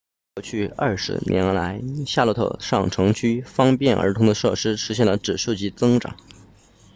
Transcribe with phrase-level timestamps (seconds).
[0.33, 6.17] 过去20年来夏洛特上城区方便儿童的设施实现了指数级增长